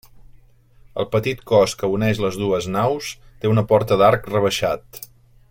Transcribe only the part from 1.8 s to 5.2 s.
que uneix les dues naus té una porta d'arc rebaixat.